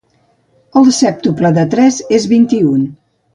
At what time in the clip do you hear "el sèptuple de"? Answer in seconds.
0.81-1.67